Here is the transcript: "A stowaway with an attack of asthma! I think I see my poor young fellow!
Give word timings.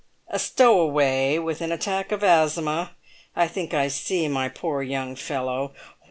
"A 0.29 0.39
stowaway 0.39 1.37
with 1.37 1.61
an 1.61 1.71
attack 1.71 2.11
of 2.11 2.23
asthma! 2.23 2.95
I 3.35 3.47
think 3.47 3.75
I 3.75 3.87
see 3.87 4.27
my 4.27 4.49
poor 4.49 4.81
young 4.81 5.15
fellow! 5.15 5.73